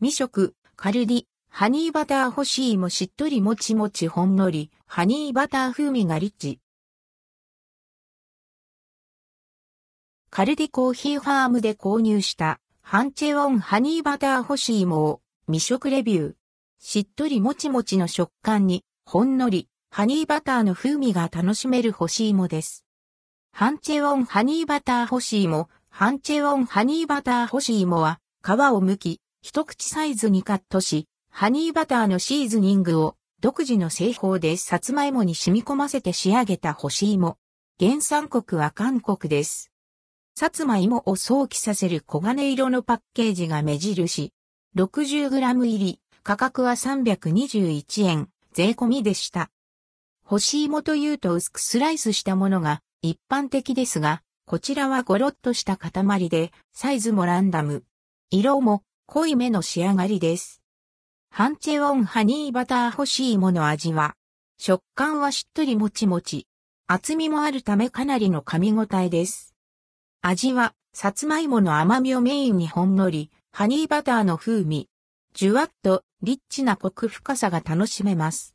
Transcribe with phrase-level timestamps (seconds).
[0.00, 6.60] 未食、カルディ、ハニーバター干し芋しっとりもちもちほんのり、ハニーバター風味がリッチ。
[10.30, 16.34] カルディコーヒーファームで購入したハンチェオンハニーバター干し芋を未食レビュー。
[16.78, 22.84] しっとりもちもちの食感にほんのりハニーバターの風味が楽しめる干し芋です。
[23.50, 25.68] ハンチェオンハニーバター干し芋。
[25.90, 37.38] ハンチェオンハニーバター干しい芋は皮を剥き一口サイズにカットしハニーバターのシーズニングを独自の製法でさつまいもに染み込ませて仕上げた干し芋。
[37.80, 39.72] 原産国は韓国です。
[40.36, 44.34] さつまいもを想起させる黄金色のパッケージが目印。
[44.76, 49.50] 60g 入り、価格は321円、税込みでした。
[50.26, 57.84] 干し芋というと薄くスライスしたものが一般的ですが、こちらはゴロッとした塊で、サイズもランダム。
[58.30, 60.60] 色も濃いめの仕上がりです。
[61.30, 64.16] ハンチェオンハニーバター干し芋の味は、
[64.58, 66.46] 食感はしっとりもちもち。
[66.86, 69.54] 厚みもあるためかなりの噛み応えです。
[70.20, 74.90] 味は、さつまいもの甘みをメインにほんのり、ハニーバターの風味、
[75.32, 78.54] じゅわっとリッチなコク深さが楽しめます。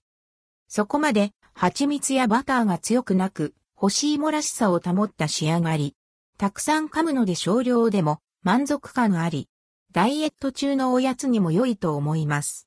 [0.67, 5.95] そこまで、蜂蜜やバターが強くなく、干し芋らしさを保った仕上がり。
[6.37, 9.49] たくさん噛むので少量でも満足感あり、
[9.93, 12.61] ダイエット中のおやつにも良いと思います。